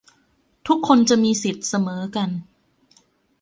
[0.67, 2.29] ทุกคนจะมีสิทธิเสมอกัน